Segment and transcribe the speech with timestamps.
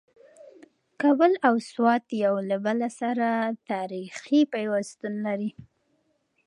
[1.01, 3.27] کابل او سوات یو له بل سره
[3.71, 5.51] تاریخي پیوستون لري.